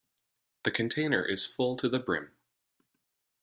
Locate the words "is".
1.23-1.45